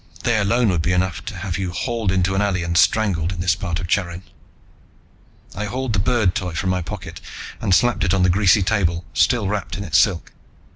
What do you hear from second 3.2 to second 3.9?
in this part of